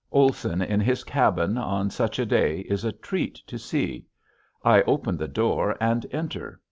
[0.11, 4.07] Olson in his cabin, on such a day, is a treat to see.
[4.63, 6.59] I open the door and enter.